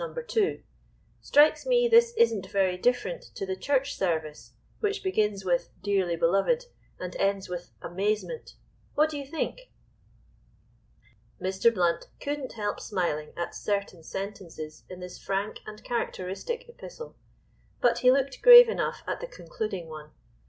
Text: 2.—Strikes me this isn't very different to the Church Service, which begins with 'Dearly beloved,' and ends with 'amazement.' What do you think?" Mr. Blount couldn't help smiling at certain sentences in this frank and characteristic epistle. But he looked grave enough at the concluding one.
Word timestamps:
2.—Strikes 0.29 1.67
me 1.67 1.87
this 1.87 2.11
isn't 2.17 2.47
very 2.49 2.75
different 2.75 3.21
to 3.35 3.45
the 3.45 3.55
Church 3.55 3.95
Service, 3.95 4.53
which 4.79 5.03
begins 5.03 5.45
with 5.45 5.69
'Dearly 5.83 6.15
beloved,' 6.15 6.65
and 6.99 7.15
ends 7.17 7.47
with 7.47 7.69
'amazement.' 7.83 8.55
What 8.95 9.11
do 9.11 9.19
you 9.19 9.27
think?" 9.27 9.69
Mr. 11.39 11.71
Blount 11.71 12.07
couldn't 12.19 12.53
help 12.53 12.79
smiling 12.79 13.31
at 13.37 13.53
certain 13.53 14.01
sentences 14.01 14.85
in 14.89 15.01
this 15.01 15.19
frank 15.19 15.59
and 15.67 15.83
characteristic 15.83 16.67
epistle. 16.67 17.15
But 17.79 17.99
he 17.99 18.11
looked 18.11 18.41
grave 18.41 18.69
enough 18.69 19.03
at 19.05 19.19
the 19.21 19.27
concluding 19.27 19.87
one. 19.87 20.09